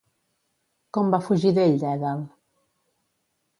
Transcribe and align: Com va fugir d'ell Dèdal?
Com 0.97 1.11
va 1.17 1.19
fugir 1.27 1.53
d'ell 1.59 1.77
Dèdal? 1.85 2.27